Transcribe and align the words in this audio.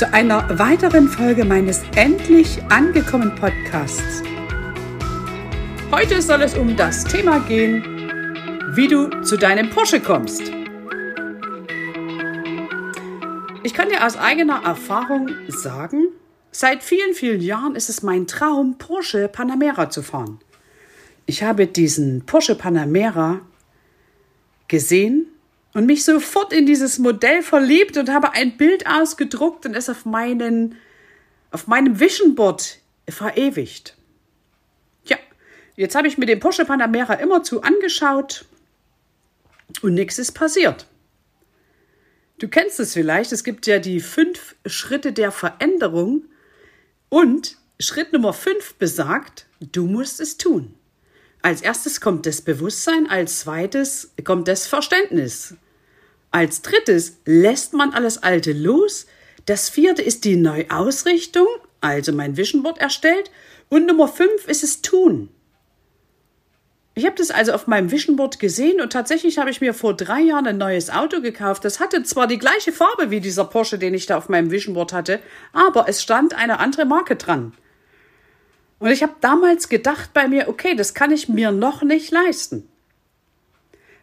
zu 0.00 0.10
einer 0.14 0.58
weiteren 0.58 1.08
Folge 1.08 1.44
meines 1.44 1.82
Endlich 1.94 2.62
angekommen 2.70 3.34
Podcasts. 3.34 4.22
Heute 5.92 6.22
soll 6.22 6.40
es 6.40 6.56
um 6.56 6.74
das 6.74 7.04
Thema 7.04 7.40
gehen, 7.40 7.84
wie 8.74 8.88
du 8.88 9.10
zu 9.20 9.36
deinem 9.36 9.68
Porsche 9.68 10.00
kommst. 10.00 10.40
Ich 13.62 13.74
kann 13.74 13.90
dir 13.90 14.06
aus 14.06 14.16
eigener 14.16 14.62
Erfahrung 14.64 15.28
sagen, 15.48 16.06
seit 16.50 16.82
vielen, 16.82 17.12
vielen 17.12 17.42
Jahren 17.42 17.76
ist 17.76 17.90
es 17.90 18.02
mein 18.02 18.26
Traum, 18.26 18.78
Porsche 18.78 19.28
Panamera 19.28 19.90
zu 19.90 20.02
fahren. 20.02 20.40
Ich 21.26 21.42
habe 21.42 21.66
diesen 21.66 22.24
Porsche 22.24 22.54
Panamera 22.54 23.42
gesehen 24.66 25.26
und 25.72 25.86
mich 25.86 26.04
sofort 26.04 26.52
in 26.52 26.66
dieses 26.66 26.98
Modell 26.98 27.42
verliebt 27.42 27.96
und 27.96 28.10
habe 28.10 28.32
ein 28.32 28.56
Bild 28.56 28.86
ausgedruckt 28.86 29.66
und 29.66 29.74
es 29.74 29.88
auf, 29.88 30.04
meinen, 30.04 30.76
auf 31.50 31.66
meinem 31.66 32.00
Vision 32.00 32.34
Board 32.34 32.78
verewigt. 33.08 33.96
Ja, 35.04 35.16
jetzt 35.76 35.94
habe 35.94 36.08
ich 36.08 36.18
mir 36.18 36.26
den 36.26 36.40
Porsche 36.40 36.64
Panamera 36.64 37.14
immerzu 37.14 37.62
angeschaut 37.62 38.44
und 39.82 39.94
nichts 39.94 40.18
ist 40.18 40.32
passiert. 40.32 40.86
Du 42.38 42.48
kennst 42.48 42.80
es 42.80 42.94
vielleicht, 42.94 43.32
es 43.32 43.44
gibt 43.44 43.66
ja 43.66 43.78
die 43.78 44.00
fünf 44.00 44.56
Schritte 44.66 45.12
der 45.12 45.30
Veränderung 45.30 46.24
und 47.10 47.58
Schritt 47.78 48.12
Nummer 48.12 48.32
fünf 48.32 48.74
besagt, 48.74 49.46
du 49.60 49.86
musst 49.86 50.20
es 50.20 50.38
tun. 50.38 50.74
Als 51.42 51.62
erstes 51.62 52.00
kommt 52.00 52.26
das 52.26 52.42
Bewusstsein, 52.42 53.08
als 53.08 53.40
zweites 53.40 54.12
kommt 54.24 54.46
das 54.46 54.66
Verständnis. 54.66 55.54
Als 56.30 56.62
drittes 56.62 57.18
lässt 57.24 57.72
man 57.72 57.92
alles 57.92 58.22
Alte 58.22 58.52
los. 58.52 59.06
Das 59.46 59.68
vierte 59.68 60.02
ist 60.02 60.24
die 60.24 60.36
Neuausrichtung, 60.36 61.46
also 61.80 62.12
mein 62.12 62.36
Vision 62.36 62.62
Board 62.62 62.78
erstellt. 62.78 63.30
Und 63.68 63.86
Nummer 63.86 64.08
fünf 64.08 64.46
ist 64.46 64.62
es 64.62 64.82
Tun. 64.82 65.30
Ich 66.94 67.06
habe 67.06 67.16
das 67.16 67.30
also 67.30 67.52
auf 67.52 67.66
meinem 67.66 67.90
Vision 67.90 68.16
Board 68.16 68.38
gesehen 68.38 68.80
und 68.80 68.92
tatsächlich 68.92 69.38
habe 69.38 69.48
ich 69.48 69.60
mir 69.60 69.72
vor 69.72 69.94
drei 69.94 70.20
Jahren 70.20 70.46
ein 70.46 70.58
neues 70.58 70.90
Auto 70.90 71.22
gekauft. 71.22 71.64
Das 71.64 71.80
hatte 71.80 72.02
zwar 72.02 72.26
die 72.26 72.38
gleiche 72.38 72.72
Farbe 72.72 73.10
wie 73.10 73.20
dieser 73.20 73.44
Porsche, 73.44 73.78
den 73.78 73.94
ich 73.94 74.06
da 74.06 74.18
auf 74.18 74.28
meinem 74.28 74.50
Vision 74.50 74.74
Board 74.74 74.92
hatte, 74.92 75.20
aber 75.52 75.88
es 75.88 76.02
stand 76.02 76.34
eine 76.34 76.58
andere 76.58 76.84
Marke 76.84 77.16
dran. 77.16 77.54
Und 78.80 78.90
ich 78.90 79.02
habe 79.02 79.14
damals 79.20 79.68
gedacht 79.68 80.12
bei 80.12 80.26
mir, 80.26 80.48
okay, 80.48 80.74
das 80.74 80.94
kann 80.94 81.12
ich 81.12 81.28
mir 81.28 81.52
noch 81.52 81.82
nicht 81.82 82.10
leisten. 82.10 82.68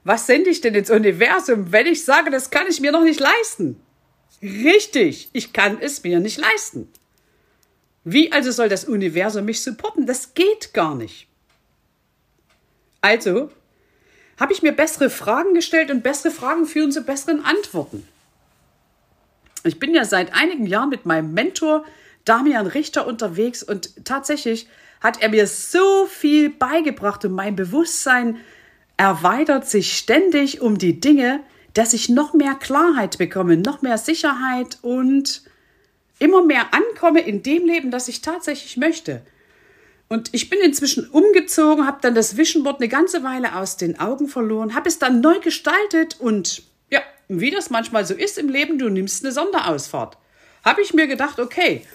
Was 0.03 0.27
sende 0.27 0.51
ich 0.51 0.61
denn 0.61 0.75
ins 0.75 0.91
Universum, 0.91 1.73
wenn 1.73 1.87
ich 1.87 2.05
sage, 2.05 2.31
das 2.31 2.51
kann 2.51 2.67
ich 2.67 2.79
mir 2.79 2.93
noch 2.93 3.03
nicht 3.03 3.19
leisten? 3.19 3.81
Richtig, 4.41 5.29
ich 5.33 5.51
kann 5.51 5.79
es 5.81 6.03
mir 6.03 6.19
nicht 6.19 6.37
leisten. 6.37 6.89
Wie 8.03 8.31
also 8.31 8.51
soll 8.51 8.69
das 8.69 8.85
Universum 8.85 9.45
mich 9.45 9.61
supporten? 9.61 10.05
Das 10.05 10.33
geht 10.35 10.73
gar 10.73 10.95
nicht. 10.95 11.27
Also 13.01 13.49
habe 14.39 14.53
ich 14.53 14.61
mir 14.61 14.71
bessere 14.71 15.09
Fragen 15.09 15.55
gestellt 15.55 15.89
und 15.89 16.03
bessere 16.03 16.31
Fragen 16.31 16.65
führen 16.67 16.91
zu 16.91 17.01
besseren 17.01 17.43
Antworten. 17.43 18.07
Ich 19.63 19.79
bin 19.79 19.93
ja 19.95 20.05
seit 20.05 20.33
einigen 20.33 20.67
Jahren 20.67 20.89
mit 20.89 21.05
meinem 21.07 21.33
Mentor 21.33 21.83
Damian 22.27 22.67
Richter 22.67 23.07
unterwegs 23.07 23.63
und 23.63 24.05
tatsächlich 24.05 24.67
hat 25.01 25.21
er 25.21 25.29
mir 25.29 25.47
so 25.47 26.05
viel 26.07 26.49
beigebracht 26.49 27.23
und 27.25 27.33
mein 27.33 27.55
Bewusstsein 27.55 28.37
erweitert 28.97 29.67
sich 29.67 29.97
ständig 29.97 30.61
um 30.61 30.77
die 30.77 30.99
Dinge, 30.99 31.41
dass 31.73 31.93
ich 31.93 32.09
noch 32.09 32.33
mehr 32.33 32.55
Klarheit 32.55 33.17
bekomme, 33.19 33.57
noch 33.57 33.81
mehr 33.81 33.97
Sicherheit 33.97 34.79
und 34.81 35.43
immer 36.19 36.43
mehr 36.43 36.73
ankomme 36.73 37.21
in 37.21 37.43
dem 37.43 37.65
Leben, 37.65 37.91
das 37.91 38.07
ich 38.07 38.21
tatsächlich 38.21 38.77
möchte. 38.77 39.21
Und 40.09 40.33
ich 40.33 40.49
bin 40.49 40.59
inzwischen 40.59 41.07
umgezogen, 41.09 41.85
habe 41.85 41.99
dann 42.01 42.15
das 42.15 42.37
Vision 42.37 42.63
Board 42.63 42.79
eine 42.79 42.87
ganze 42.87 43.23
Weile 43.23 43.55
aus 43.55 43.77
den 43.77 43.99
Augen 43.99 44.27
verloren, 44.27 44.73
habe 44.73 44.87
es 44.87 44.99
dann 44.99 45.21
neu 45.21 45.39
gestaltet 45.39 46.19
und 46.19 46.63
ja, 46.89 47.01
wie 47.27 47.51
das 47.51 47.69
manchmal 47.69 48.05
so 48.05 48.13
ist 48.13 48.37
im 48.37 48.49
Leben, 48.49 48.79
du 48.79 48.89
nimmst 48.89 49.23
eine 49.23 49.33
Sonderausfahrt. 49.33 50.17
Habe 50.63 50.81
ich 50.81 50.93
mir 50.93 51.07
gedacht, 51.07 51.39
okay, 51.39 51.85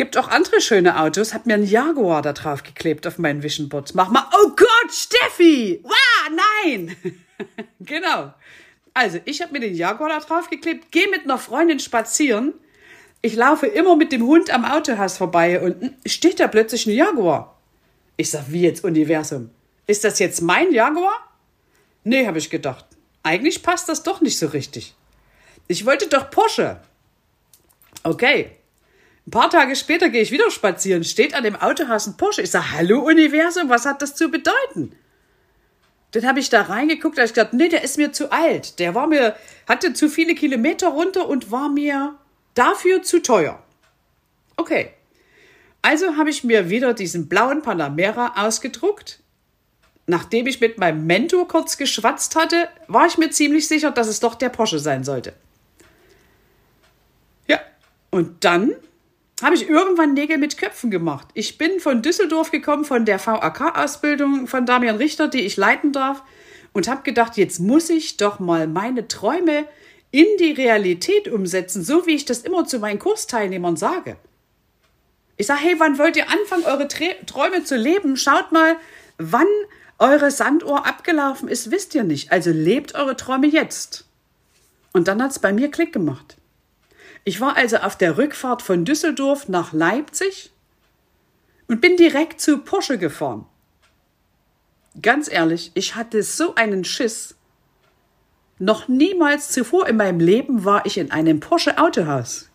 Gibt 0.00 0.16
auch 0.16 0.28
andere 0.28 0.62
schöne 0.62 0.98
Autos. 0.98 1.34
Hab 1.34 1.44
mir 1.44 1.52
einen 1.52 1.66
Jaguar 1.66 2.22
da 2.22 2.32
drauf 2.32 2.62
geklebt 2.62 3.06
auf 3.06 3.18
meinen 3.18 3.42
Vision 3.42 3.68
Board. 3.68 3.94
Mach 3.94 4.08
mal, 4.08 4.24
oh 4.32 4.48
Gott, 4.56 4.90
Steffi! 4.90 5.78
Wow, 5.82 6.38
nein! 6.64 6.96
genau. 7.80 8.32
Also, 8.94 9.18
ich 9.26 9.42
habe 9.42 9.52
mir 9.52 9.60
den 9.60 9.74
Jaguar 9.74 10.08
da 10.08 10.20
drauf 10.20 10.48
geklebt, 10.48 10.90
gehe 10.90 11.10
mit 11.10 11.24
einer 11.24 11.36
Freundin 11.36 11.80
spazieren. 11.80 12.54
Ich 13.20 13.34
laufe 13.34 13.66
immer 13.66 13.94
mit 13.94 14.10
dem 14.10 14.22
Hund 14.22 14.48
am 14.48 14.64
Autohaus 14.64 15.18
vorbei 15.18 15.60
und 15.60 15.92
steht 16.06 16.40
da 16.40 16.48
plötzlich 16.48 16.86
ein 16.86 16.94
Jaguar. 16.94 17.60
Ich 18.16 18.30
sag, 18.30 18.44
wie 18.48 18.62
jetzt 18.62 18.82
Universum? 18.82 19.50
Ist 19.86 20.04
das 20.04 20.18
jetzt 20.18 20.40
mein 20.40 20.72
Jaguar? 20.72 21.28
Nee, 22.04 22.26
habe 22.26 22.38
ich 22.38 22.48
gedacht. 22.48 22.86
Eigentlich 23.22 23.62
passt 23.62 23.90
das 23.90 24.02
doch 24.02 24.22
nicht 24.22 24.38
so 24.38 24.46
richtig. 24.46 24.94
Ich 25.68 25.84
wollte 25.84 26.08
doch 26.08 26.30
Porsche. 26.30 26.80
Okay, 28.02 28.52
ein 29.26 29.30
paar 29.30 29.50
Tage 29.50 29.76
später 29.76 30.08
gehe 30.08 30.22
ich 30.22 30.32
wieder 30.32 30.50
spazieren, 30.50 31.04
steht 31.04 31.34
an 31.34 31.44
dem 31.44 31.56
Autohaus 31.56 32.06
ein 32.06 32.16
Porsche. 32.16 32.42
Ich 32.42 32.50
sage, 32.50 32.72
hallo 32.72 33.00
Universum, 33.00 33.68
was 33.68 33.86
hat 33.86 34.02
das 34.02 34.16
zu 34.16 34.30
bedeuten? 34.30 34.96
Dann 36.12 36.26
habe 36.26 36.40
ich 36.40 36.50
da 36.50 36.62
reingeguckt, 36.62 37.16
da 37.16 37.22
habe 37.22 37.26
ich 37.26 37.34
gedacht, 37.34 37.52
nee, 37.52 37.68
der 37.68 37.84
ist 37.84 37.98
mir 37.98 38.12
zu 38.12 38.32
alt. 38.32 38.78
Der 38.78 38.94
war 38.94 39.06
mir, 39.06 39.36
hatte 39.68 39.92
zu 39.92 40.08
viele 40.08 40.34
Kilometer 40.34 40.88
runter 40.88 41.28
und 41.28 41.52
war 41.52 41.68
mir 41.68 42.14
dafür 42.54 43.02
zu 43.02 43.22
teuer. 43.22 43.62
Okay. 44.56 44.90
Also 45.82 46.16
habe 46.16 46.30
ich 46.30 46.44
mir 46.44 46.68
wieder 46.68 46.92
diesen 46.92 47.28
blauen 47.28 47.62
Panamera 47.62 48.44
ausgedruckt. 48.44 49.20
Nachdem 50.06 50.46
ich 50.46 50.60
mit 50.60 50.78
meinem 50.78 51.06
Mentor 51.06 51.46
kurz 51.46 51.76
geschwatzt 51.76 52.34
hatte, 52.34 52.68
war 52.88 53.06
ich 53.06 53.16
mir 53.16 53.30
ziemlich 53.30 53.68
sicher, 53.68 53.92
dass 53.92 54.08
es 54.08 54.18
doch 54.20 54.34
der 54.34 54.48
Porsche 54.48 54.80
sein 54.80 55.04
sollte. 55.04 55.34
Und 58.10 58.44
dann 58.44 58.74
habe 59.42 59.54
ich 59.54 59.68
irgendwann 59.68 60.14
Nägel 60.14 60.38
mit 60.38 60.58
Köpfen 60.58 60.90
gemacht. 60.90 61.28
Ich 61.34 61.58
bin 61.58 61.80
von 61.80 62.02
Düsseldorf 62.02 62.50
gekommen, 62.50 62.84
von 62.84 63.04
der 63.04 63.24
VAK-Ausbildung 63.24 64.46
von 64.46 64.66
Damian 64.66 64.96
Richter, 64.96 65.28
die 65.28 65.42
ich 65.42 65.56
leiten 65.56 65.92
darf, 65.92 66.22
und 66.72 66.88
habe 66.88 67.02
gedacht, 67.02 67.36
jetzt 67.36 67.58
muss 67.58 67.90
ich 67.90 68.16
doch 68.16 68.38
mal 68.38 68.66
meine 68.66 69.08
Träume 69.08 69.66
in 70.10 70.26
die 70.38 70.52
Realität 70.52 71.28
umsetzen, 71.28 71.82
so 71.82 72.06
wie 72.06 72.14
ich 72.14 72.24
das 72.24 72.40
immer 72.40 72.66
zu 72.66 72.78
meinen 72.78 72.98
Kursteilnehmern 72.98 73.76
sage. 73.76 74.16
Ich 75.36 75.46
sage, 75.46 75.60
hey, 75.60 75.74
wann 75.78 75.98
wollt 75.98 76.16
ihr 76.16 76.28
anfangen, 76.28 76.64
eure 76.64 76.88
Träume 76.88 77.64
zu 77.64 77.76
leben? 77.76 78.16
Schaut 78.16 78.52
mal, 78.52 78.76
wann 79.18 79.46
eure 79.98 80.30
Sanduhr 80.30 80.86
abgelaufen 80.86 81.48
ist, 81.48 81.70
wisst 81.70 81.94
ihr 81.94 82.04
nicht. 82.04 82.32
Also 82.32 82.50
lebt 82.50 82.94
eure 82.94 83.16
Träume 83.16 83.46
jetzt. 83.46 84.06
Und 84.92 85.08
dann 85.08 85.22
hat 85.22 85.30
es 85.30 85.38
bei 85.38 85.52
mir 85.52 85.70
Klick 85.70 85.92
gemacht. 85.92 86.36
Ich 87.24 87.40
war 87.40 87.56
also 87.56 87.78
auf 87.78 87.96
der 87.96 88.16
Rückfahrt 88.16 88.62
von 88.62 88.84
Düsseldorf 88.84 89.48
nach 89.48 89.72
Leipzig 89.72 90.50
und 91.68 91.80
bin 91.80 91.96
direkt 91.96 92.40
zu 92.40 92.58
Porsche 92.58 92.98
gefahren. 92.98 93.46
Ganz 95.00 95.30
ehrlich, 95.30 95.70
ich 95.74 95.94
hatte 95.94 96.22
so 96.22 96.54
einen 96.54 96.84
Schiss. 96.84 97.36
Noch 98.58 98.88
niemals 98.88 99.50
zuvor 99.50 99.86
in 99.88 99.96
meinem 99.96 100.20
Leben 100.20 100.64
war 100.64 100.84
ich 100.84 100.98
in 100.98 101.10
einem 101.10 101.40
Porsche 101.40 101.78
Autohaus. 101.78 102.48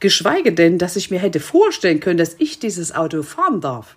Geschweige 0.00 0.52
denn, 0.52 0.78
dass 0.78 0.96
ich 0.96 1.10
mir 1.10 1.20
hätte 1.20 1.40
vorstellen 1.40 2.00
können, 2.00 2.18
dass 2.18 2.34
ich 2.38 2.58
dieses 2.58 2.94
Auto 2.94 3.22
fahren 3.22 3.60
darf. 3.60 3.96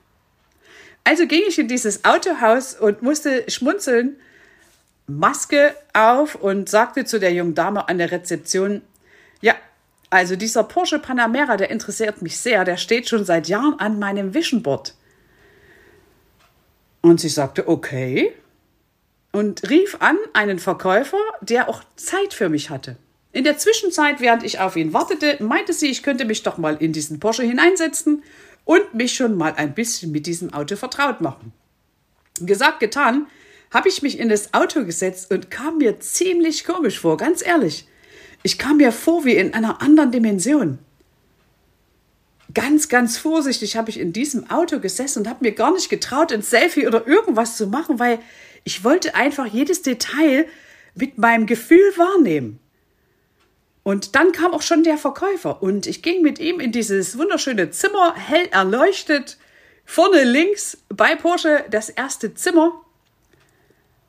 Also 1.03 1.25
ging 1.25 1.43
ich 1.47 1.57
in 1.57 1.67
dieses 1.67 2.03
Autohaus 2.03 2.73
und 2.75 3.01
musste 3.01 3.49
schmunzeln, 3.49 4.17
Maske 5.07 5.73
auf 5.93 6.35
und 6.35 6.67
sagte 6.67 7.05
zu 7.05 7.19
der 7.19 7.33
jungen 7.33 7.55
Dame 7.55 7.87
an 7.87 7.97
der 7.97 8.11
Rezeption, 8.11 8.81
ja, 9.41 9.55
also 10.09 10.35
dieser 10.35 10.63
Porsche 10.63 10.99
Panamera, 10.99 11.57
der 11.57 11.69
interessiert 11.69 12.21
mich 12.21 12.37
sehr, 12.37 12.63
der 12.63 12.77
steht 12.77 13.09
schon 13.09 13.25
seit 13.25 13.47
Jahren 13.47 13.79
an 13.79 13.99
meinem 13.99 14.33
Vision 14.33 14.63
Board. 14.63 14.95
Und 17.01 17.19
sie 17.19 17.29
sagte, 17.29 17.67
okay, 17.67 18.33
und 19.31 19.69
rief 19.69 19.97
an 19.99 20.17
einen 20.33 20.59
Verkäufer, 20.59 21.19
der 21.41 21.69
auch 21.69 21.83
Zeit 21.95 22.33
für 22.33 22.49
mich 22.49 22.69
hatte. 22.69 22.97
In 23.33 23.43
der 23.43 23.57
Zwischenzeit, 23.57 24.19
während 24.19 24.43
ich 24.43 24.59
auf 24.59 24.75
ihn 24.75 24.93
wartete, 24.93 25.37
meinte 25.43 25.73
sie, 25.73 25.87
ich 25.87 26.01
könnte 26.01 26.25
mich 26.25 26.43
doch 26.43 26.57
mal 26.57 26.77
in 26.77 26.93
diesen 26.93 27.19
Porsche 27.19 27.43
hineinsetzen 27.43 28.23
und 28.65 28.93
mich 28.93 29.13
schon 29.13 29.37
mal 29.37 29.53
ein 29.55 29.75
bisschen 29.75 30.11
mit 30.11 30.25
diesem 30.25 30.53
Auto 30.53 30.75
vertraut 30.75 31.21
machen. 31.21 31.53
Gesagt, 32.39 32.79
getan, 32.79 33.27
habe 33.71 33.89
ich 33.89 34.01
mich 34.01 34.17
in 34.17 34.29
das 34.29 34.53
Auto 34.53 34.85
gesetzt 34.85 35.31
und 35.31 35.51
kam 35.51 35.77
mir 35.77 35.99
ziemlich 35.99 36.65
komisch 36.65 36.99
vor, 36.99 37.17
ganz 37.17 37.45
ehrlich. 37.45 37.87
Ich 38.47 38.57
kam 38.57 38.77
mir 38.77 38.93
vor 38.93 39.25
wie 39.25 39.35
in 39.35 39.53
einer 39.53 39.81
anderen 39.81 40.09
Dimension. 40.09 40.79
Ganz, 42.53 42.87
ganz 42.87 43.17
vorsichtig 43.17 43.75
habe 43.75 43.89
ich 43.89 43.99
in 43.99 44.13
diesem 44.13 44.49
Auto 44.49 44.79
gesessen 44.79 45.19
und 45.19 45.27
habe 45.27 45.43
mir 45.43 45.51
gar 45.51 45.73
nicht 45.73 45.89
getraut, 45.89 46.31
ein 46.31 46.41
Selfie 46.41 46.87
oder 46.87 47.05
irgendwas 47.05 47.57
zu 47.57 47.67
machen, 47.67 47.99
weil 47.99 48.19
ich 48.63 48.85
wollte 48.85 49.15
einfach 49.15 49.47
jedes 49.47 49.81
Detail 49.81 50.47
mit 50.95 51.17
meinem 51.17 51.45
Gefühl 51.45 51.91
wahrnehmen. 51.97 52.61
Und 53.83 54.15
dann 54.15 54.31
kam 54.31 54.53
auch 54.53 54.61
schon 54.61 54.81
der 54.81 54.97
Verkäufer 54.97 55.61
und 55.61 55.85
ich 55.85 56.01
ging 56.01 56.21
mit 56.21 56.39
ihm 56.39 56.61
in 56.61 56.71
dieses 56.71 57.17
wunderschöne 57.17 57.71
Zimmer, 57.71 58.15
hell 58.15 58.47
erleuchtet, 58.51 59.37
vorne 59.83 60.23
links 60.23 60.77
bei 60.87 61.17
Porsche 61.17 61.65
das 61.69 61.89
erste 61.89 62.33
Zimmer. 62.33 62.81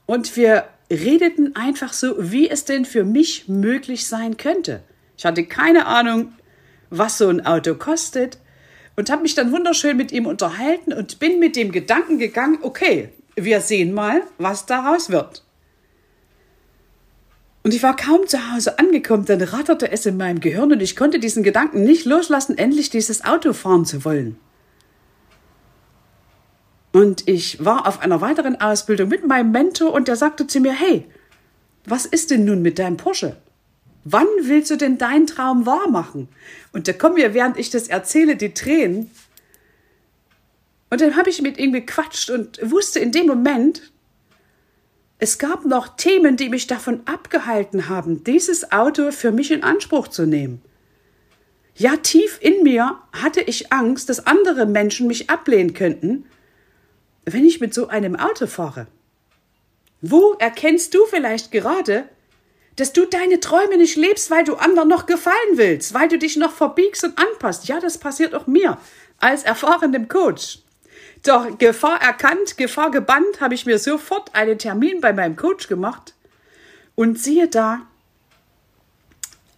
Und 0.07 0.37
wir 0.37 0.69
redeten 0.91 1.55
einfach 1.55 1.93
so, 1.93 2.15
wie 2.19 2.49
es 2.49 2.65
denn 2.65 2.85
für 2.85 3.05
mich 3.05 3.49
möglich 3.49 4.07
sein 4.07 4.37
könnte. 4.37 4.83
Ich 5.17 5.25
hatte 5.27 5.45
keine 5.45 5.87
Ahnung, 5.87 6.33
was 6.91 7.19
so 7.19 7.29
ein 7.29 7.45
Auto 7.45 7.75
kostet 7.75 8.39
und 8.97 9.11
habe 9.11 9.23
mich 9.23 9.35
dann 9.35 9.53
wunderschön 9.53 9.97
mit 9.97 10.13
ihm 10.13 10.27
unterhalten 10.27 10.93
und 10.93 11.19
bin 11.19 11.39
mit 11.39 11.57
dem 11.57 11.73
Gedanken 11.73 12.19
gegangen, 12.19 12.59
okay, 12.63 13.11
wir 13.37 13.61
sehen 13.61 13.93
mal, 13.93 14.23
was 14.39 14.67
daraus 14.67 15.11
wird. 15.11 15.45
Und 17.63 17.75
ich 17.75 17.83
war 17.83 17.97
kaum 17.97 18.27
zu 18.27 18.53
Hause 18.53 18.79
angekommen, 18.79 19.27
dann 19.27 19.43
ratterte 19.43 19.91
es 19.91 20.07
in 20.07 20.17
meinem 20.17 20.41
Gehirn 20.41 20.73
und 20.73 20.81
ich 20.81 20.97
konnte 20.97 21.19
diesen 21.19 21.43
Gedanken 21.43 21.85
nicht 21.85 22.07
loslassen, 22.07 22.57
endlich 22.57 22.89
dieses 22.89 23.25
Auto 23.25 23.53
fahren 23.53 23.85
zu 23.85 24.05
wollen. 24.05 24.39
Und 26.99 27.29
ich 27.29 27.65
war 27.65 27.87
auf 27.87 28.01
einer 28.01 28.21
weiteren 28.21 28.61
Ausbildung 28.61 29.09
mit 29.09 29.25
meinem 29.25 29.53
Mentor 29.53 29.93
und 29.93 30.09
der 30.09 30.17
sagte 30.17 30.49
zu 30.49 30.59
mir, 30.59 30.73
hey, 30.73 31.05
was 31.85 32.07
ist 32.07 32.33
denn 32.33 32.45
nun 32.45 32.61
mit 32.61 32.81
deinem 32.81 32.97
Porsche? 32.97 33.37
Wann 34.03 34.27
willst 34.41 34.73
du 34.73 34.77
denn 34.77 34.99
deinen 34.99 35.29
Traum 35.29 35.65
wahr 35.65 35.89
machen? 35.89 36.27
Und 36.73 36.89
da 36.89 36.93
kommen 36.93 37.15
mir, 37.15 37.35
während 37.35 37.57
ich 37.57 37.71
das 37.71 37.87
erzähle, 37.87 38.35
die 38.35 38.53
Tränen. 38.53 39.13
Und 40.91 41.01
dann 41.01 41.15
habe 41.15 41.31
ich 41.31 41.41
mit 41.41 41.57
ihm 41.57 41.73
gequatscht 41.73 42.31
und 42.31 42.59
wusste 42.69 42.99
in 42.99 43.13
dem 43.13 43.29
Moment, 43.29 43.93
es 45.21 45.39
gab 45.39 45.65
noch 45.65 45.97
Themen, 45.97 46.37
die 46.37 46.49
mich 46.49 46.67
davon 46.67 47.03
abgehalten 47.05 47.89
haben, 47.89 48.25
dieses 48.25 48.73
Auto 48.73 49.13
für 49.13 49.31
mich 49.31 49.53
in 49.53 49.63
Anspruch 49.63 50.09
zu 50.09 50.27
nehmen. 50.27 50.63
Ja, 51.77 51.97
tief 51.97 52.41
in 52.41 52.65
mir 52.65 52.99
hatte 53.13 53.41
ich 53.41 53.73
Angst, 53.73 54.09
dass 54.09 54.27
andere 54.27 54.67
Menschen 54.67 55.07
mich 55.07 55.31
ablehnen 55.31 55.75
könnten 55.75 56.25
wenn 57.33 57.45
ich 57.45 57.61
mit 57.61 57.75
so 57.75 57.89
einem 57.89 58.17
Auto 58.17 58.47
fahre? 58.47 58.87
Wo 60.01 60.35
erkennst 60.35 60.95
du 60.95 61.05
vielleicht 61.07 61.51
gerade, 61.51 62.09
dass 62.77 62.93
du 62.93 63.07
deine 63.07 63.41
Träume 63.41 63.77
nicht 63.77 63.97
lebst, 63.97 64.31
weil 64.31 64.45
du 64.45 64.55
anderen 64.55 64.89
noch 64.89 65.07
gefallen 65.07 65.55
willst, 65.55 65.95
weil 65.95 66.09
du 66.09 66.19
dich 66.19 66.37
noch 66.37 66.53
verbiegst 66.53 67.05
und 67.05 67.19
anpasst? 67.19 67.67
Ja, 67.67 67.81
das 67.81 67.99
passiert 67.99 68.35
auch 68.35 68.47
mir 68.47 68.79
als 69.19 69.43
erfahrenem 69.43 70.09
Coach. 70.09 70.61
Doch 71.25 71.59
Gefahr 71.59 72.01
erkannt, 72.01 72.57
Gefahr 72.57 72.91
gebannt, 72.91 73.41
habe 73.41 73.55
ich 73.55 73.67
mir 73.67 73.79
sofort 73.79 74.35
einen 74.35 74.59
Termin 74.59 75.01
bei 75.01 75.13
meinem 75.13 75.35
Coach 75.35 75.67
gemacht. 75.67 76.15
Und 76.95 77.19
siehe 77.19 77.49
da, 77.49 77.83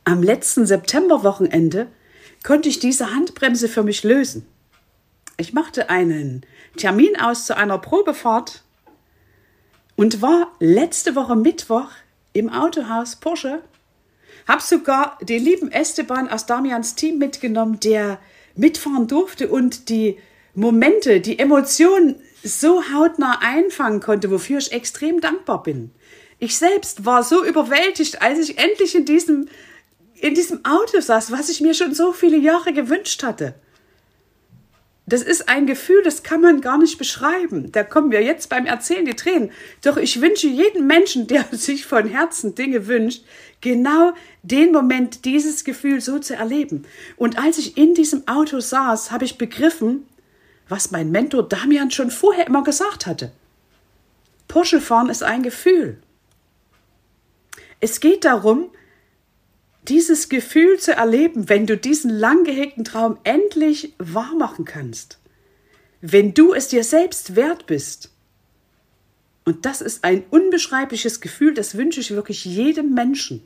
am 0.05 0.23
letzten 0.23 0.65
Septemberwochenende 0.67 1.87
konnte 2.43 2.69
ich 2.69 2.79
diese 2.79 3.15
Handbremse 3.15 3.69
für 3.69 3.83
mich 3.83 4.03
lösen. 4.03 4.47
Ich 5.41 5.55
machte 5.55 5.89
einen 5.89 6.45
Termin 6.77 7.19
aus 7.19 7.47
zu 7.47 7.57
einer 7.57 7.79
Probefahrt 7.79 8.63
und 9.97 10.21
war 10.21 10.53
letzte 10.61 11.15
Woche 11.15 11.35
Mittwoch 11.35 11.89
im 12.35 12.51
Autohaus 12.51 13.17
Porsche. 13.17 13.63
Hab 14.47 14.61
sogar 14.61 15.17
den 15.23 15.43
lieben 15.43 15.73
Esteban 15.73 16.29
aus 16.29 16.45
Damians 16.45 16.95
Team 16.95 17.17
mitgenommen, 17.17 17.81
der 17.81 18.19
mitfahren 18.55 19.09
durfte 19.09 19.49
und 19.49 19.89
die 19.89 20.19
Momente, 20.55 21.23
die 21.23 21.39
Emotionen 21.39 22.17
so 22.45 22.83
hautnah 22.93 23.39
einfangen 23.41 24.01
konnte, 24.01 24.31
wofür 24.31 24.59
ich 24.59 24.73
extrem 24.73 25.23
dankbar 25.23 25.63
bin. 25.63 25.91
Ich 26.39 26.59
selbst 26.59 27.07
war 27.07 27.23
so 27.23 27.47
überwältigt, 27.47 28.21
als 28.21 28.41
ich 28.41 28.59
endlich 28.59 28.95
in 28.95 29.07
diesem, 29.07 29.49
in 30.17 30.35
diesem 30.35 30.67
Auto 30.67 31.01
saß, 31.01 31.33
was 31.33 31.49
ich 31.49 31.63
mir 31.63 31.73
schon 31.73 31.95
so 31.95 32.13
viele 32.13 32.37
Jahre 32.37 32.75
gewünscht 32.75 33.23
hatte. 33.23 33.55
Das 35.11 35.23
ist 35.23 35.49
ein 35.49 35.67
Gefühl, 35.67 36.03
das 36.05 36.23
kann 36.23 36.41
man 36.41 36.61
gar 36.61 36.79
nicht 36.79 36.97
beschreiben. 36.97 37.73
Da 37.73 37.83
kommen 37.83 38.13
wir 38.13 38.23
jetzt 38.23 38.49
beim 38.49 38.65
Erzählen 38.65 39.05
die 39.05 39.15
Tränen. 39.17 39.51
Doch 39.83 39.97
ich 39.97 40.21
wünsche 40.21 40.47
jedem 40.47 40.87
Menschen, 40.87 41.27
der 41.27 41.45
sich 41.51 41.85
von 41.85 42.07
Herzen 42.07 42.55
Dinge 42.55 42.87
wünscht, 42.87 43.25
genau 43.61 44.13
den 44.45 44.71
Moment, 44.71 45.25
dieses 45.25 45.65
Gefühl 45.65 46.01
so 46.01 46.21
zu 46.21 46.37
erleben. 46.37 46.85
Und 47.17 47.39
als 47.39 47.59
ich 47.59 47.77
in 47.77 47.95
diesem 47.95 48.29
Auto 48.29 48.61
saß, 48.61 49.11
habe 49.11 49.25
ich 49.25 49.37
begriffen, 49.37 50.07
was 50.69 50.93
mein 50.93 51.11
Mentor 51.11 51.49
Damian 51.49 51.91
schon 51.91 52.13
vorher 52.13 52.47
immer 52.47 52.63
gesagt 52.63 53.07
hatte. 53.07 53.33
Porsche 54.47 54.81
fahren 54.81 55.09
ist 55.09 55.25
ein 55.25 55.43
Gefühl. 55.43 55.99
Es 57.81 57.99
geht 57.99 58.25
darum, 58.25 58.71
dieses 59.89 60.29
Gefühl 60.29 60.79
zu 60.79 60.93
erleben, 60.93 61.49
wenn 61.49 61.67
du 61.67 61.77
diesen 61.77 62.11
lang 62.11 62.45
gehegten 62.45 62.85
Traum 62.85 63.19
endlich 63.25 63.95
wahr 63.99 64.35
machen 64.37 64.65
kannst. 64.65 65.19
Wenn 66.01 66.35
du 66.35 66.55
es 66.55 66.69
dir 66.69 66.85
selbst 66.85 67.37
wert 67.37 67.67
bist. 67.67 68.11
Und 69.45 69.67
das 69.67 69.81
ist 69.81 70.05
ein 70.05 70.25
unbeschreibliches 70.31 71.21
Gefühl, 71.21 71.55
das 71.55 71.77
wünsche 71.77 72.01
ich 72.01 72.11
wirklich 72.11 72.45
jedem 72.45 72.95
Menschen. 72.95 73.43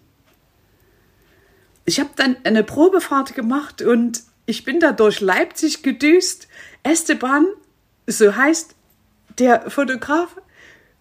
Ich 1.85 2.00
habe 2.00 2.11
dann 2.17 2.37
eine 2.45 2.64
Probefahrt 2.64 3.35
gemacht 3.35 3.83
und 3.83 4.23
ich 4.47 4.64
bin 4.64 4.81
da 4.81 4.93
durch 4.93 5.21
Leipzig 5.21 5.83
gedüst. 5.83 6.49
Esteban, 6.83 7.47
so 8.07 8.35
heißt 8.35 8.75
der 9.38 9.71
Fotograf 9.71 10.37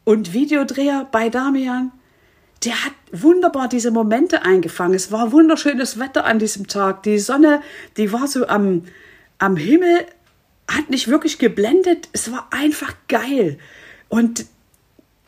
und 0.04 0.34
Videodreher 0.34 1.08
bei 1.12 1.30
Damian, 1.30 1.92
der 2.66 2.86
hat 2.86 2.94
wunderbar 3.12 3.68
diese 3.68 3.92
Momente 3.92 4.44
eingefangen. 4.44 4.94
Es 4.94 5.12
war 5.12 5.32
wunderschönes 5.32 6.00
Wetter 6.00 6.26
an 6.26 6.40
diesem 6.40 6.68
Tag. 6.68 7.04
Die 7.04 7.20
Sonne, 7.20 7.62
die 7.98 8.12
war 8.12 8.28
so 8.28 8.48
am, 8.48 8.84
am 9.38 9.58
Himmel, 9.58 10.06
hat 10.68 10.90
nicht 10.90 11.08
wirklich 11.08 11.40
geblendet. 11.40 12.10
Es 12.14 12.32
war 12.32 12.48
einfach 12.52 12.94
geil. 13.08 13.58
Und 14.08 14.46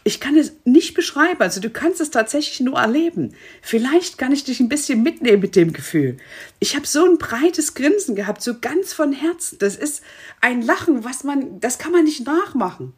ich 0.08 0.20
kann 0.20 0.38
es 0.38 0.54
nicht 0.65 0.94
beschreiben. 0.94 1.42
Also 1.42 1.60
du 1.60 1.70
kannst 1.72 2.00
es 2.00 2.12
tatsächlich 2.12 2.60
nur 2.60 2.77
erleben. 2.77 3.34
Vielleicht 3.62 4.20
kann 4.20 4.32
ich 4.32 4.44
dich 4.44 4.60
ein 4.60 4.70
bisschen 4.70 5.01
mitnehmen 5.01 5.42
mit 5.42 5.56
dem 5.56 5.74
Gefühl. 5.74 6.18
Ich 6.60 6.75
habe 6.75 6.86
so 6.86 7.04
ein 7.04 7.18
breites 7.18 7.74
Grinsen 7.74 8.15
gehabt, 8.15 8.44
so 8.44 8.60
ganz 8.60 8.94
von 8.94 9.12
Herzen. 9.12 9.58
Das 9.58 9.75
ist 9.75 10.04
ein 10.42 10.62
Lachen, 10.62 11.04
was 11.04 11.24
man, 11.24 11.60
das 11.60 11.80
kann 11.80 11.92
man 11.92 12.04
nicht 12.04 12.25
nachmachen. 12.25 12.94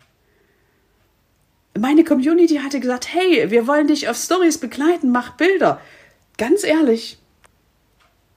Meine 1.77 2.03
Community 2.03 2.55
hatte 2.55 2.79
gesagt, 2.79 3.13
hey, 3.13 3.51
wir 3.51 3.67
wollen 3.67 3.88
dich 3.88 4.10
auf 4.10 4.17
Stories 4.17 4.57
begleiten, 4.57 5.12
mach 5.12 5.31
Bilder. 5.38 5.81
Ganz 6.38 6.63
ehrlich, 6.63 7.17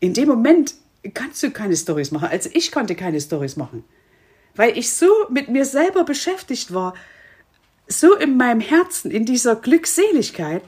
in 0.01 0.15
dem 0.15 0.29
Moment 0.29 0.75
kannst 1.15 1.43
du 1.43 1.51
keine 1.51 1.77
Stories 1.77 2.11
machen. 2.11 2.29
Also 2.31 2.51
ich 2.53 2.73
konnte 2.73 2.95
keine 2.95 3.21
Stories 3.21 3.57
machen, 3.57 3.85
weil 4.55 4.77
ich 4.77 4.93
so 4.93 5.09
mit 5.31 5.49
mir 5.49 5.65
selber 5.65 6.05
beschäftigt 6.05 6.75
war 6.75 6.95
so 7.91 8.15
in 8.15 8.37
meinem 8.37 8.61
Herzen, 8.61 9.11
in 9.11 9.27
dieser 9.27 9.57
Glückseligkeit. 9.57 10.63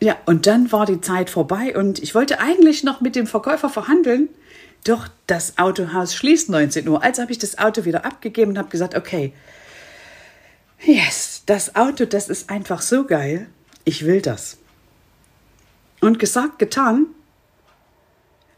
Ja, 0.00 0.16
und 0.26 0.46
dann 0.46 0.72
war 0.72 0.84
die 0.84 1.00
Zeit 1.00 1.30
vorbei 1.30 1.76
und 1.76 2.02
ich 2.02 2.14
wollte 2.14 2.40
eigentlich 2.40 2.82
noch 2.82 3.00
mit 3.00 3.16
dem 3.16 3.26
Verkäufer 3.26 3.70
verhandeln, 3.70 4.28
doch 4.84 5.08
das 5.26 5.58
Autohaus 5.58 6.14
schließt 6.14 6.50
19 6.50 6.86
Uhr. 6.88 7.02
Also 7.02 7.22
habe 7.22 7.32
ich 7.32 7.38
das 7.38 7.58
Auto 7.58 7.84
wieder 7.84 8.04
abgegeben 8.04 8.52
und 8.52 8.58
habe 8.58 8.68
gesagt, 8.68 8.94
okay, 8.94 9.32
yes, 10.84 11.42
das 11.46 11.74
Auto, 11.74 12.04
das 12.04 12.28
ist 12.28 12.50
einfach 12.50 12.82
so 12.82 13.04
geil, 13.04 13.48
ich 13.84 14.04
will 14.04 14.20
das. 14.20 14.58
Und 16.00 16.18
gesagt, 16.18 16.58
getan, 16.58 17.06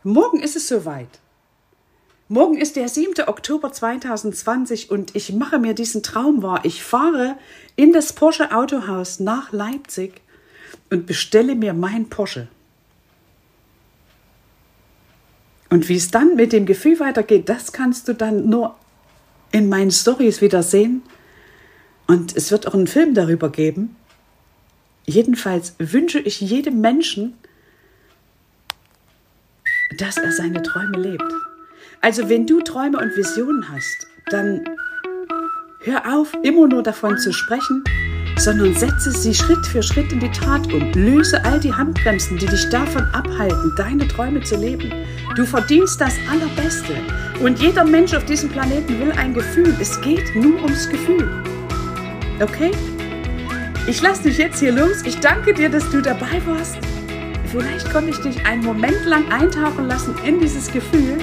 morgen 0.02 0.40
ist 0.40 0.56
es 0.56 0.68
soweit. 0.68 1.20
Morgen 2.28 2.56
ist 2.56 2.74
der 2.74 2.88
7. 2.88 3.28
Oktober 3.28 3.70
2020 3.70 4.90
und 4.90 5.14
ich 5.14 5.32
mache 5.32 5.60
mir 5.60 5.74
diesen 5.74 6.02
Traum 6.02 6.42
wahr. 6.42 6.64
Ich 6.64 6.82
fahre 6.82 7.36
in 7.76 7.92
das 7.92 8.12
Porsche 8.12 8.50
Autohaus 8.50 9.20
nach 9.20 9.52
Leipzig 9.52 10.22
und 10.90 11.06
bestelle 11.06 11.54
mir 11.54 11.72
mein 11.72 12.08
Porsche. 12.08 12.48
Und 15.68 15.88
wie 15.88 15.96
es 15.96 16.10
dann 16.10 16.36
mit 16.36 16.52
dem 16.52 16.66
Gefühl 16.66 17.00
weitergeht, 17.00 17.48
das 17.48 17.72
kannst 17.72 18.08
du 18.08 18.14
dann 18.14 18.48
nur 18.48 18.76
in 19.52 19.68
meinen 19.68 19.90
Stories 19.90 20.40
wieder 20.40 20.62
sehen. 20.62 21.02
Und 22.06 22.36
es 22.36 22.50
wird 22.50 22.68
auch 22.68 22.74
einen 22.74 22.86
Film 22.86 23.14
darüber 23.14 23.50
geben. 23.50 23.96
Jedenfalls 25.06 25.74
wünsche 25.78 26.18
ich 26.18 26.40
jedem 26.40 26.80
Menschen, 26.80 27.34
dass 29.98 30.16
er 30.16 30.32
seine 30.32 30.62
Träume 30.62 30.98
lebt. 30.98 31.32
Also 32.00 32.28
wenn 32.28 32.46
du 32.46 32.60
Träume 32.60 32.98
und 32.98 33.16
Visionen 33.16 33.68
hast, 33.68 34.06
dann 34.30 34.64
hör 35.80 36.16
auf, 36.16 36.32
immer 36.42 36.66
nur 36.66 36.82
davon 36.82 37.18
zu 37.18 37.32
sprechen, 37.32 37.82
sondern 38.36 38.74
setze 38.74 39.12
sie 39.12 39.34
Schritt 39.34 39.64
für 39.66 39.82
Schritt 39.82 40.12
in 40.12 40.20
die 40.20 40.30
Tat 40.30 40.72
um. 40.72 40.92
Löse 40.92 41.42
all 41.44 41.58
die 41.60 41.72
Handbremsen, 41.72 42.36
die 42.36 42.46
dich 42.46 42.68
davon 42.68 43.02
abhalten, 43.12 43.72
deine 43.76 44.06
Träume 44.06 44.42
zu 44.42 44.56
leben. 44.56 44.92
Du 45.36 45.44
verdienst 45.44 46.00
das 46.00 46.14
Allerbeste. 46.30 46.94
Und 47.40 47.60
jeder 47.60 47.84
Mensch 47.84 48.14
auf 48.14 48.24
diesem 48.24 48.48
Planeten 48.48 48.98
will 48.98 49.12
ein 49.12 49.34
Gefühl. 49.34 49.76
Es 49.80 50.00
geht 50.00 50.34
nur 50.34 50.56
ums 50.62 50.88
Gefühl. 50.88 51.30
Okay? 52.40 52.72
Ich 53.86 54.02
lasse 54.02 54.24
dich 54.24 54.38
jetzt 54.38 54.58
hier 54.58 54.72
los. 54.72 55.02
Ich 55.04 55.20
danke 55.20 55.54
dir, 55.54 55.68
dass 55.68 55.88
du 55.90 56.00
dabei 56.00 56.42
warst. 56.46 56.78
Vielleicht 57.52 57.92
konnte 57.92 58.10
ich 58.10 58.18
dich 58.18 58.44
einen 58.44 58.64
Moment 58.64 59.04
lang 59.04 59.30
eintauchen 59.30 59.86
lassen 59.86 60.14
in 60.24 60.40
dieses 60.40 60.72
Gefühl 60.72 61.18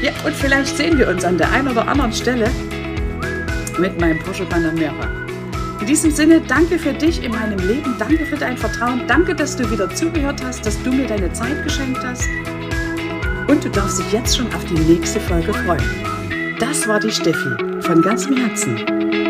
ja, 0.00 0.12
und 0.24 0.34
vielleicht 0.34 0.76
sehen 0.76 0.96
wir 0.96 1.08
uns 1.08 1.24
an 1.24 1.38
der 1.38 1.50
einen 1.50 1.66
oder 1.66 1.88
anderen 1.88 2.12
Stelle 2.12 2.48
mit 3.78 4.00
meinem 4.00 4.18
Porsche 4.20 4.44
Panamera. 4.44 5.08
In 5.80 5.86
diesem 5.86 6.12
Sinne, 6.12 6.40
danke 6.40 6.78
für 6.78 6.92
dich 6.92 7.22
in 7.24 7.32
meinem 7.32 7.58
Leben, 7.66 7.96
danke 7.98 8.24
für 8.24 8.36
dein 8.36 8.56
Vertrauen, 8.56 9.02
danke, 9.08 9.34
dass 9.34 9.56
du 9.56 9.68
wieder 9.70 9.92
zugehört 9.92 10.40
hast, 10.44 10.64
dass 10.64 10.80
du 10.84 10.92
mir 10.92 11.06
deine 11.08 11.32
Zeit 11.32 11.64
geschenkt 11.64 12.00
hast. 12.04 12.28
Und 13.48 13.64
du 13.64 13.70
darfst 13.70 13.98
dich 13.98 14.12
jetzt 14.12 14.36
schon 14.36 14.46
auf 14.54 14.64
die 14.66 14.74
nächste 14.74 15.18
Folge 15.20 15.52
freuen. 15.52 16.56
Das 16.60 16.86
war 16.86 17.00
die 17.00 17.10
Steffi 17.10 17.80
von 17.80 18.02
ganzem 18.02 18.36
Herzen. 18.36 19.27